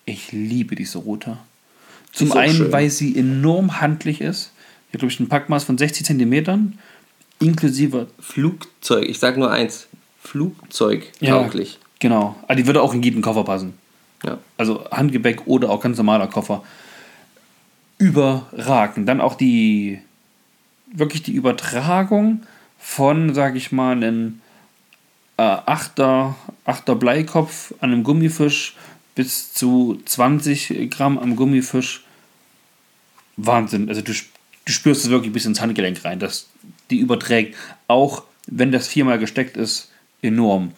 [0.06, 1.36] ich liebe diese Route.
[2.10, 2.72] Zum einen, schön.
[2.72, 4.52] weil sie enorm handlich ist.
[4.88, 6.78] Ich habe, glaube ich, ein Packmaß von 60 Zentimetern,
[7.38, 9.88] inklusive Flugzeug, ich sag nur eins,
[10.22, 11.78] Flugzeug tauglich.
[11.98, 12.34] Genau.
[12.44, 13.74] Aber die würde auch in jeden Koffer passen.
[14.24, 14.38] Ja.
[14.56, 16.64] Also Handgepäck oder auch ganz normaler Koffer.
[17.98, 19.06] Überragend.
[19.06, 19.98] Dann auch die,
[20.90, 22.40] wirklich die Übertragung
[22.78, 24.40] von, sage ich mal, einem
[25.38, 28.76] äh, Achter, Achter Bleikopf an einem Gummifisch
[29.14, 32.04] bis zu 20 Gramm am Gummifisch.
[33.36, 33.88] Wahnsinn.
[33.88, 36.48] Also du, du spürst es wirklich bis ins Handgelenk rein, dass
[36.90, 37.56] die überträgt.
[37.86, 39.90] Auch wenn das viermal gesteckt ist,
[40.22, 40.72] enorm.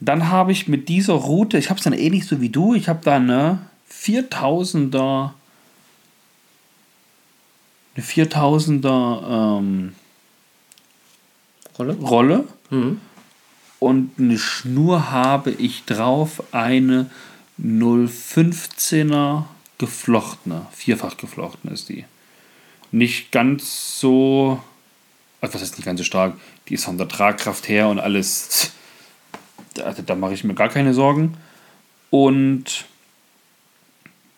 [0.00, 2.88] Dann habe ich mit dieser Route, ich habe es dann ähnlich so wie du, ich
[2.88, 5.30] habe da eine 4000er,
[7.94, 9.94] eine 4000er ähm,
[11.78, 11.94] Rolle?
[11.94, 13.00] Rolle Mhm.
[13.78, 17.10] Und eine Schnur habe ich drauf, eine
[17.62, 19.44] 015er
[19.78, 22.04] geflochtene, vierfach geflochten ist die.
[22.92, 24.62] Nicht ganz so,
[25.40, 26.34] also was heißt nicht ganz so stark,
[26.68, 28.72] die ist von der Tragkraft her und alles,
[29.74, 31.36] da, da mache ich mir gar keine Sorgen.
[32.10, 32.86] Und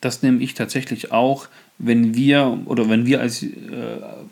[0.00, 1.48] das nehme ich tatsächlich auch,
[1.78, 3.48] wenn wir oder wenn wir als äh,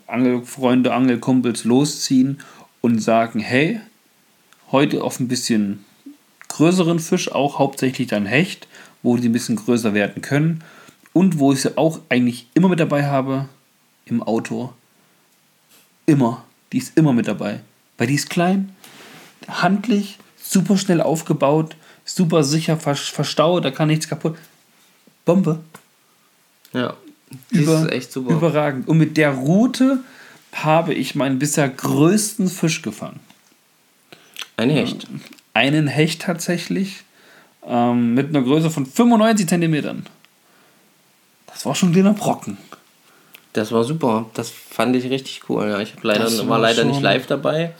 [0.05, 2.39] Angelfreunde, Angelkumpels losziehen
[2.81, 3.79] und sagen, hey,
[4.71, 5.85] heute auf ein bisschen
[6.49, 8.67] größeren Fisch, auch hauptsächlich dann Hecht,
[9.03, 10.63] wo die ein bisschen größer werden können
[11.13, 13.47] und wo ich sie auch eigentlich immer mit dabei habe
[14.05, 14.73] im Auto.
[16.05, 16.43] Immer.
[16.71, 17.61] Die ist immer mit dabei.
[17.97, 18.75] Weil die ist klein,
[19.47, 21.75] handlich, super schnell aufgebaut,
[22.05, 24.37] super sicher vers- verstaut, da kann nichts kaputt.
[25.25, 25.59] Bombe.
[26.73, 26.95] Ja.
[27.51, 28.33] Die Über, ist echt super.
[28.33, 28.87] Überragend.
[28.87, 29.99] Und mit der Route
[30.53, 33.19] habe ich meinen bisher größten Fisch gefangen.
[34.57, 35.07] Ein Hecht.
[35.53, 37.03] Einen Hecht tatsächlich
[37.65, 40.05] ähm, mit einer Größe von 95 Zentimetern.
[41.47, 42.57] Das war schon ein kleiner Brocken.
[43.53, 44.25] Das war super.
[44.33, 45.67] Das fand ich richtig cool.
[45.69, 47.73] Ja, ich leider, war war leider nicht live dabei.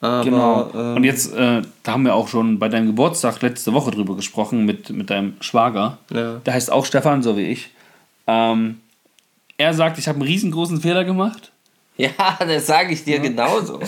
[0.00, 0.70] Aber, Genau.
[0.74, 4.16] ähm, Und jetzt, äh, da haben wir auch schon bei deinem Geburtstag letzte Woche drüber
[4.16, 5.98] gesprochen mit, mit deinem Schwager.
[6.12, 6.40] Ja.
[6.44, 7.70] Der heißt auch Stefan, so wie ich.
[8.26, 8.80] Ähm,
[9.58, 11.48] er sagt, ich habe einen riesengroßen Fehler gemacht.
[11.98, 13.78] Ja, das sage ich dir genauso.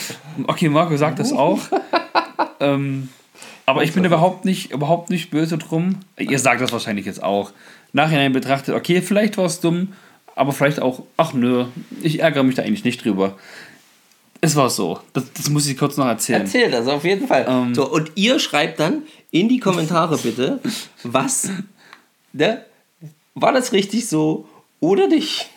[0.46, 1.58] Okay, Marco sagt das auch.
[2.60, 3.08] Ähm,
[3.66, 6.00] aber ich bin überhaupt nicht, überhaupt nicht böse drum.
[6.18, 7.52] Ihr sagt das wahrscheinlich jetzt auch.
[7.92, 9.92] Nachhinein betrachtet, okay, vielleicht war es dumm,
[10.34, 11.66] aber vielleicht auch, ach nö,
[12.02, 13.36] ich ärgere mich da eigentlich nicht drüber.
[14.40, 15.00] Es war so.
[15.14, 16.42] Das, das muss ich kurz noch erzählen.
[16.42, 17.46] Erzähl das auf jeden Fall.
[17.48, 17.74] Ähm.
[17.74, 20.60] so, und ihr schreibt dann in die Kommentare bitte,
[21.02, 21.50] was,
[22.32, 22.64] ne?
[23.34, 24.46] War das richtig so
[24.80, 25.48] oder nicht?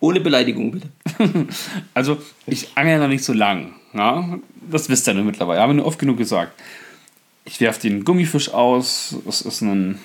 [0.00, 0.88] Ohne Beleidigung bitte.
[1.94, 3.74] Also, ich angel noch nicht so lang.
[3.94, 4.38] Ja?
[4.70, 5.60] Das wisst ihr nur mittlerweile.
[5.60, 6.52] Haben wir nur oft genug gesagt.
[7.44, 9.16] Ich werfe den Gummifisch aus.
[9.24, 9.98] Das ist ein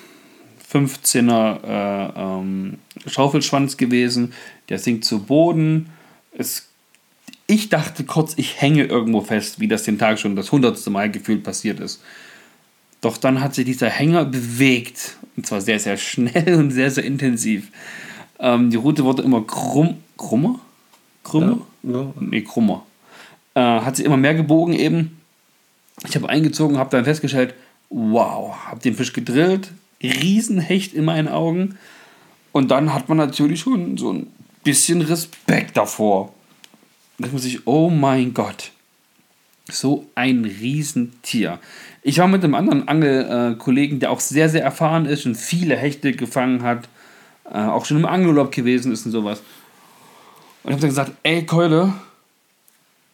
[0.72, 4.32] 15er äh, ähm, Schaufelschwanz gewesen.
[4.68, 5.90] Der sinkt zu Boden.
[6.32, 6.68] Es,
[7.46, 11.10] ich dachte kurz, ich hänge irgendwo fest, wie das den Tag schon das hundertste Mal
[11.10, 12.02] gefühlt passiert ist.
[13.00, 15.16] Doch dann hat sich dieser Hänger bewegt.
[15.36, 17.68] Und zwar sehr, sehr schnell und sehr, sehr intensiv.
[18.38, 20.60] Ähm, die Route wurde immer krumm, krummer?
[21.22, 21.58] Krümmer?
[21.82, 22.12] Ja.
[22.20, 22.84] Nee, krummer.
[23.54, 25.20] Äh, hat sie immer mehr gebogen eben.
[26.06, 27.54] Ich habe eingezogen, habe dann festgestellt,
[27.90, 31.76] wow, habe den Fisch gedrillt, Riesenhecht in meinen Augen.
[32.52, 34.26] Und dann hat man natürlich schon so ein
[34.64, 36.32] bisschen Respekt davor.
[37.18, 38.70] Da muss ich, oh mein Gott,
[39.70, 41.58] so ein Riesentier.
[42.02, 46.12] Ich war mit einem anderen Angelkollegen, der auch sehr, sehr erfahren ist und viele Hechte
[46.12, 46.88] gefangen hat,
[47.44, 49.42] äh, auch schon im Angelurlaub gewesen ist und sowas.
[50.62, 51.92] Und ich habe dann gesagt, ey Keule,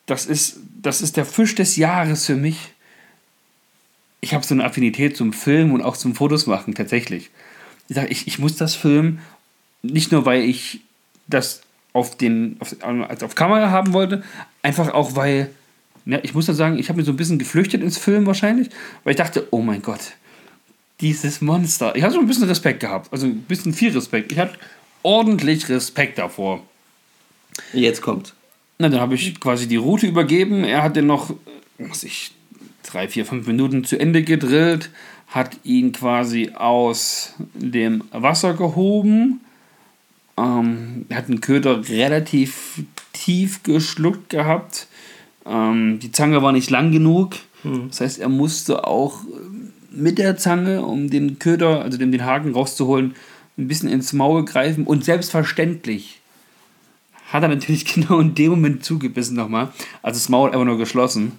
[0.06, 2.58] das ist, das ist der Fisch des Jahres für mich.
[4.20, 7.30] Ich habe so eine Affinität zum Film und auch zum Fotos machen, tatsächlich.
[7.88, 9.20] Ich sage, ich, ich muss das filmen,
[9.82, 10.80] nicht nur, weil ich
[11.26, 11.62] das
[11.92, 14.24] auf, den, auf, also auf Kamera haben wollte,
[14.62, 15.50] einfach auch, weil,
[16.06, 18.70] ja, ich muss dann sagen, ich habe mir so ein bisschen geflüchtet ins Film wahrscheinlich,
[19.04, 20.12] weil ich dachte, oh mein Gott,
[21.00, 21.94] dieses Monster.
[21.96, 24.32] Ich habe so ein bisschen Respekt gehabt, also ein bisschen viel Respekt.
[24.32, 24.58] Ich hatte
[25.02, 26.62] ordentlich Respekt davor.
[27.72, 28.34] Jetzt kommt.
[28.84, 30.62] Na, dann habe ich quasi die Route übergeben.
[30.62, 31.34] Er hat den noch,
[31.78, 32.32] was ich,
[32.82, 34.90] drei, vier, fünf Minuten zu Ende gedrillt,
[35.28, 39.40] hat ihn quasi aus dem Wasser gehoben.
[40.36, 42.82] Ähm, hat den Köder relativ
[43.14, 44.86] tief geschluckt gehabt.
[45.46, 47.36] Ähm, die Zange war nicht lang genug.
[47.88, 49.20] Das heißt, er musste auch
[49.90, 53.14] mit der Zange, um den Köder, also den, den Haken rauszuholen,
[53.56, 54.84] ein bisschen ins Maul greifen.
[54.84, 56.20] Und selbstverständlich
[57.34, 59.68] hat er natürlich genau in dem Moment zugebissen nochmal.
[60.02, 61.32] Also das Maul einfach nur geschlossen.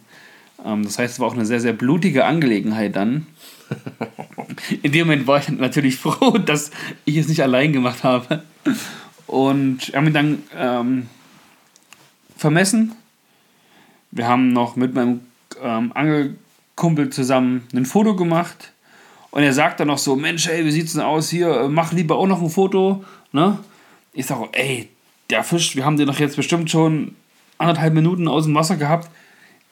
[0.64, 3.28] Ähm, das heißt, es war auch eine sehr, sehr blutige Angelegenheit dann.
[4.84, 6.70] In dem Moment war ich natürlich froh, dass
[7.06, 8.44] ich es nicht allein gemacht habe.
[9.26, 11.10] Und wir haben ihn dann ähm,
[12.38, 12.94] vermessen.
[14.12, 15.22] Wir haben noch mit meinem
[15.64, 18.74] ähm, Angelkumpel zusammen ein Foto gemacht.
[19.32, 21.68] Und er sagt dann noch so, Mensch, ey, wie sieht's denn aus hier?
[21.70, 23.04] Mach lieber auch noch ein Foto.
[23.32, 23.58] Ne?
[24.14, 24.90] Ich sage, ey,
[25.30, 27.16] der Fisch, wir haben den doch jetzt bestimmt schon
[27.58, 29.10] anderthalb Minuten aus dem Wasser gehabt.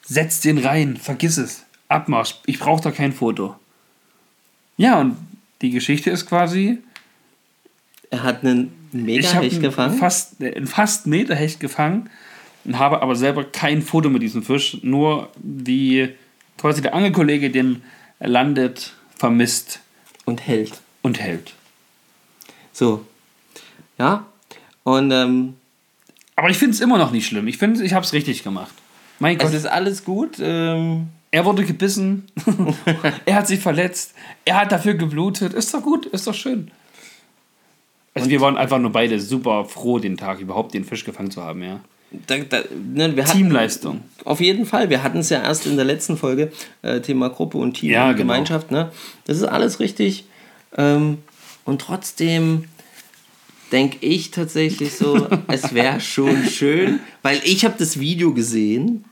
[0.02, 1.64] Setz den rein, vergiss es.
[1.88, 3.56] Abmarsch, ich brauche da kein Foto.
[4.76, 5.16] Ja, und
[5.62, 6.78] die Geschichte ist quasi,
[8.10, 9.98] Er hat einen ich mega habe Hecht gefangen.
[9.98, 12.10] fast, äh, einen fast Meter Hecht gefangen
[12.64, 16.10] und habe aber selber kein Foto mit diesem Fisch, nur wie
[16.58, 17.82] quasi der Angelkollege den
[18.20, 19.80] landet, vermisst
[20.24, 20.80] und hält.
[21.02, 21.54] und hält.
[22.72, 23.04] So.
[23.98, 24.26] Ja.
[24.84, 25.54] Und ähm,
[26.36, 27.48] Aber ich finde es immer noch nicht schlimm.
[27.48, 28.74] Ich finde, ich habe es richtig gemacht.
[29.18, 29.48] Mein Gott.
[29.48, 30.36] es ist alles gut.
[30.40, 32.26] Ähm, Er wurde gebissen.
[33.24, 34.14] er hat sich verletzt.
[34.44, 35.52] Er hat dafür geblutet.
[35.54, 36.70] Ist doch gut, ist doch schön.
[38.14, 41.42] Also wir waren einfach nur beide super froh, den Tag überhaupt den Fisch gefangen zu
[41.42, 41.80] haben, ja.
[42.28, 44.02] da, da, ne, wir hatten, Teamleistung.
[44.24, 44.88] Auf jeden Fall.
[44.88, 48.04] Wir hatten es ja erst in der letzten Folge, äh, Thema Gruppe und Team Ja,
[48.04, 48.18] und genau.
[48.32, 48.70] Gemeinschaft.
[48.70, 48.92] Ne?
[49.24, 50.26] Das ist alles richtig.
[50.76, 51.18] Ähm,
[51.64, 52.66] und trotzdem
[53.74, 59.04] denke ich tatsächlich so, es wäre schon schön, weil ich habe das Video gesehen.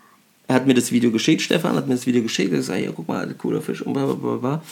[0.47, 2.53] Er hat mir das Video geschickt, Stefan hat mir das Video geschickt.
[2.53, 4.63] Er hat gesagt, ja, guck mal, cooler Fisch und bla bla bla, bla.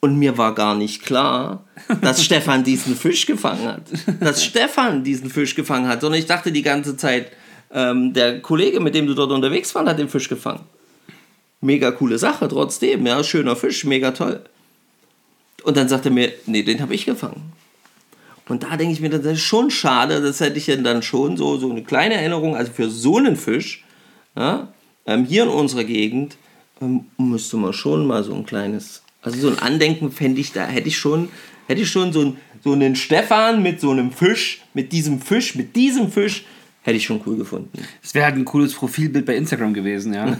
[0.00, 1.64] Und mir war gar nicht klar,
[2.00, 3.82] dass Stefan diesen Fisch gefangen hat.
[4.20, 6.00] Dass Stefan diesen Fisch gefangen hat.
[6.00, 7.30] Sondern ich dachte die ganze Zeit,
[7.72, 10.64] ähm, der Kollege, mit dem du dort unterwegs warst, hat den Fisch gefangen.
[11.60, 13.06] Mega coole Sache, trotzdem.
[13.06, 14.40] Ja, schöner Fisch, mega toll.
[15.62, 17.52] Und dann sagt er mir, nee, den habe ich gefangen.
[18.48, 21.36] Und da denke ich mir, das ist schon schade, das hätte ich ja dann schon
[21.36, 23.84] so, so eine kleine Erinnerung, also für so einen Fisch,
[24.36, 24.68] ja,
[25.06, 26.36] ähm, hier in unserer Gegend,
[26.80, 30.64] ähm, müsste man schon mal so ein kleines, also so ein Andenken fände ich, da
[30.66, 31.28] hätte ich schon
[31.68, 35.54] hätte ich schon so, ein, so einen Stefan mit so einem Fisch, mit diesem Fisch,
[35.54, 36.44] mit diesem Fisch,
[36.82, 37.70] hätte ich schon cool gefunden.
[38.00, 40.38] Das wäre halt ein cooles Profilbild bei Instagram gewesen, ja.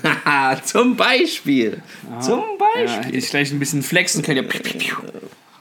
[0.64, 1.82] Zum Beispiel.
[2.20, 3.04] Zum Ja, Beispiel.
[3.04, 4.48] hätte ich gleich ein bisschen flexen können.
[4.48, 4.96] Ja,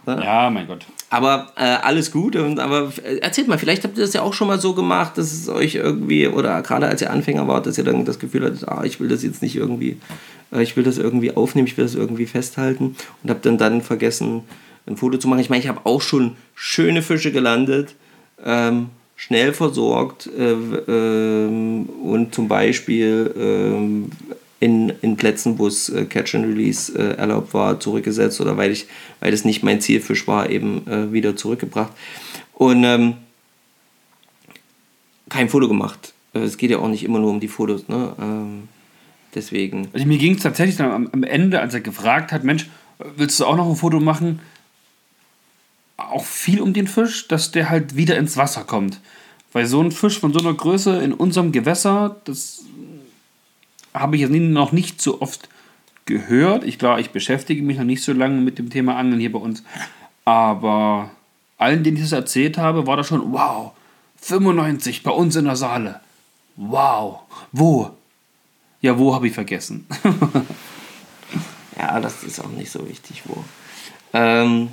[0.08, 0.86] ja mein Gott.
[1.10, 2.36] Aber äh, alles gut.
[2.36, 5.17] Und, aber äh, erzählt mal, vielleicht habt ihr das ja auch schon mal so gemacht,
[5.17, 8.46] dass es euch irgendwie, oder gerade als ihr Anfänger wart, dass ihr dann das Gefühl
[8.46, 9.98] hattet, ah, ich will das jetzt nicht irgendwie,
[10.52, 13.82] äh, ich will das irgendwie aufnehmen, ich will das irgendwie festhalten und habt dann dann
[13.82, 14.43] vergessen,
[14.86, 15.39] ein Foto zu machen.
[15.39, 17.96] Ich meine, ich habe auch schon schöne Fische gelandet,
[18.43, 24.12] ähm, schnell versorgt äh, ähm, und zum Beispiel ähm,
[24.60, 28.72] in, in Plätzen, wo es äh, Catch and Release äh, erlaubt war, zurückgesetzt oder weil
[28.72, 28.88] ich,
[29.20, 31.91] weil es nicht mein Zielfisch war, eben äh, wieder zurückgebracht.
[32.54, 33.13] Und ähm,
[35.30, 36.13] kein Foto gemacht.
[36.34, 38.13] Äh, Es geht ja auch nicht immer nur um die Fotos, ne?
[38.20, 38.67] Ähm,
[39.36, 39.89] deswegen.
[39.93, 42.67] Also mir ging es tatsächlich dann am, am Ende, als er gefragt hat, Mensch,
[43.15, 44.39] willst du auch noch ein Foto machen?
[45.98, 49.00] Auch viel um den Fisch, dass der halt wieder ins Wasser kommt.
[49.54, 52.63] Weil so ein Fisch von so einer Größe in unserem Gewässer, das
[53.99, 55.49] habe ich jetzt noch nicht so oft
[56.05, 56.63] gehört.
[56.63, 59.39] Ich glaube, ich beschäftige mich noch nicht so lange mit dem Thema Angeln hier bei
[59.39, 59.63] uns.
[60.25, 61.12] Aber
[61.57, 63.71] allen, denen ich das erzählt habe, war das schon, wow,
[64.21, 65.99] 95 bei uns in der Saale.
[66.55, 67.21] Wow.
[67.51, 67.91] Wo?
[68.81, 69.88] Ja, wo habe ich vergessen?
[71.77, 73.43] Ja, das ist auch nicht so wichtig, wo.
[74.13, 74.69] Ähm,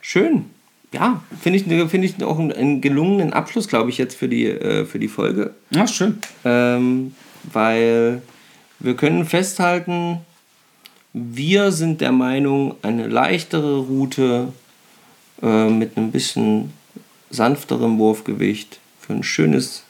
[0.00, 0.50] schön.
[0.94, 4.84] Ja, finde ich, find ich auch einen, gelungenen Abschluss, glaube ich, jetzt für die, äh,
[4.84, 5.54] für die Folge.
[5.70, 6.18] Ja, schön.
[6.44, 7.14] Ähm,
[7.52, 8.22] weil
[8.78, 10.18] wir können festhalten,
[11.12, 14.52] wir sind der Meinung, eine leichtere Route
[15.42, 16.72] äh, mit einem bisschen
[17.30, 19.82] sanfterem Wurfgewicht für ein schönes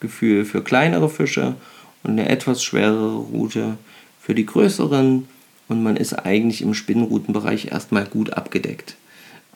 [0.00, 1.54] Gefühl für kleinere Fische
[2.02, 3.78] und eine etwas schwerere Route
[4.20, 5.28] für die größeren
[5.68, 8.96] und man ist eigentlich im Spinnrutenbereich erstmal gut abgedeckt.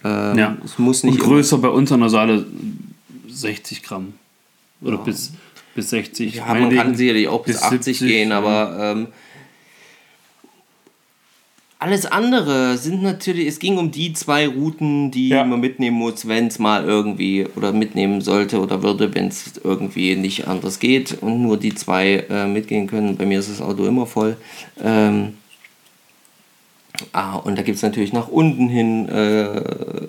[0.04, 0.56] Ähm, Ja.
[0.64, 2.46] Es muss Und nicht immer- größer bei uns an der Saale
[3.28, 4.14] 60 Gramm.
[4.82, 5.32] Oder bis,
[5.74, 6.34] bis 60.
[6.36, 8.38] Ja, man kann sicherlich auch bis, 80 gehen, ja.
[8.38, 9.06] aber ähm,
[11.78, 15.44] alles andere sind natürlich, es ging um die zwei Routen, die Ja.
[15.44, 20.14] man mitnehmen muss, wenn es mal irgendwie oder mitnehmen sollte oder würde, wenn es irgendwie
[20.14, 23.16] nicht anders geht und nur die zwei äh, mitgehen können.
[23.16, 24.36] Bei mir ist das Auto immer voll.
[24.80, 25.34] Ähm,
[27.12, 30.08] ah, und da gibt es natürlich nach unten hin, äh,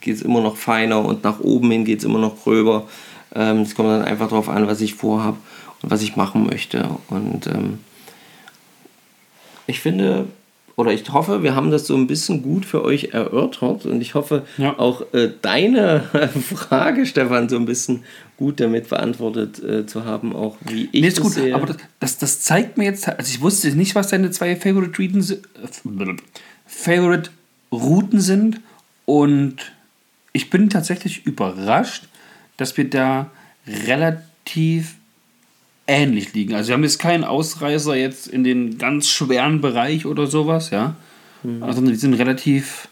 [0.00, 2.88] geht es immer noch feiner und nach oben hin geht es immer noch gröber.
[3.34, 5.38] Ähm, Es kommt dann einfach darauf an, was ich vorhabe
[5.82, 6.88] und was ich machen möchte.
[7.08, 7.78] Und ähm,
[9.66, 10.26] ich finde,
[10.76, 14.14] oder ich hoffe, wir haben das so ein bisschen gut für euch erörtert und ich
[14.14, 14.78] hoffe Ja.
[14.78, 16.00] auch äh, deine
[16.54, 18.04] Frage, Stefan, so ein bisschen
[18.36, 21.54] gut damit beantwortet äh, zu haben, auch wie ich Nee, ist das gut, sehe.
[21.54, 24.96] aber das, das, das zeigt mir jetzt, also ich wusste nicht, was deine zwei Favorite
[25.00, 26.16] Routen, äh,
[26.66, 27.30] Favorite
[27.70, 28.60] Routen sind
[29.04, 29.56] und
[30.32, 32.08] ich bin tatsächlich überrascht,
[32.56, 33.30] dass wir da
[33.86, 34.94] relativ
[35.86, 36.54] ähnlich liegen.
[36.54, 40.96] Also wir haben jetzt keinen Ausreißer jetzt in den ganz schweren Bereich oder sowas, ja.
[41.60, 42.86] Also die sind relativ,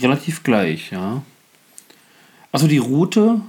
[0.00, 1.22] relativ gleich, ja.
[2.52, 3.40] Also die Route,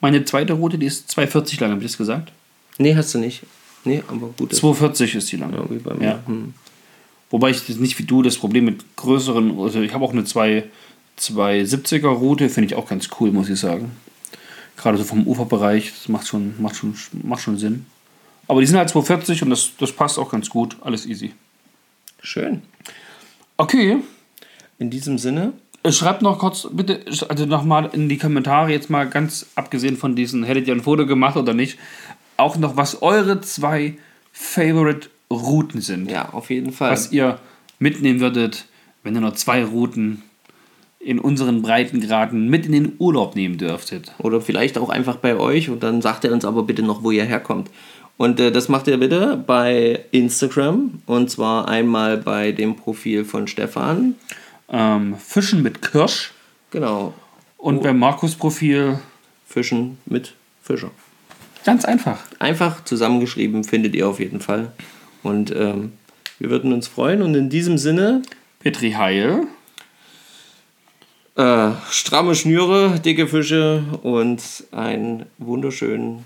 [0.00, 2.32] meine zweite Route, die ist 240 lang, habe ich das gesagt?
[2.78, 3.42] nee, hast du nicht.
[3.84, 4.50] Nee, aber gut.
[4.52, 5.52] das- 240 ist die lang.
[5.52, 6.04] Ja, wie bei mir.
[6.04, 6.22] Ja.
[6.26, 6.54] Hm.
[7.30, 10.24] Wobei ich das nicht wie du das Problem mit größeren, also ich habe auch eine
[10.24, 10.64] 2,
[11.18, 13.92] 270er Route, finde ich auch ganz cool, muss ich sagen.
[14.78, 17.86] Gerade so vom Uferbereich, das macht schon, macht schon, macht schon Sinn.
[18.46, 21.32] Aber die sind halt 240 und das, das passt auch ganz gut, alles easy.
[22.22, 22.62] Schön.
[23.56, 23.98] Okay,
[24.78, 29.08] In diesem Sinne, äh, schreibt noch kurz, bitte, also nochmal in die Kommentare, jetzt mal
[29.08, 31.78] ganz abgesehen von diesen, hättet ihr ein Foto gemacht oder nicht,
[32.36, 33.98] auch noch, was eure zwei
[34.32, 36.10] Favorite Routen sind.
[36.10, 36.92] ja, auf jeden Fall.
[36.92, 37.38] was ihr
[37.78, 38.66] mitnehmen würdet,
[39.02, 40.22] wenn ihr noch zwei Routen
[41.00, 44.12] in unseren Breitengraden mit in den Urlaub nehmen dürftet.
[44.18, 47.10] Oder vielleicht auch einfach bei euch und dann sagt ihr uns aber bitte noch, wo
[47.10, 47.70] ihr herkommt.
[48.16, 53.46] Und äh, das macht ihr bitte bei Instagram und zwar einmal bei dem Profil von
[53.46, 54.16] Stefan.
[54.68, 56.32] Ähm, Fischen mit Kirsch
[56.72, 57.14] Genau.
[57.56, 58.98] und beim Markus-Profil
[59.46, 60.90] Fischen mit Fischer.
[61.64, 62.18] ganz einfach.
[62.40, 64.72] Einfach zusammengeschrieben findet ihr auf jeden Fall.
[65.22, 65.92] Und ähm,
[66.38, 67.22] wir würden uns freuen.
[67.22, 68.22] Und in diesem Sinne,
[68.60, 69.46] Petri Heil.
[71.38, 76.24] Äh, stramme Schnüre, dicke Fische und einen wunderschönen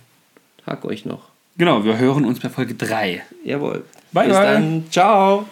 [0.64, 1.28] Tag euch noch.
[1.58, 3.22] Genau, wir hören uns bei Folge 3.
[3.44, 3.84] Jawohl.
[4.12, 4.46] Bye, Bis bye.
[4.46, 4.84] dann.
[4.90, 5.46] Ciao.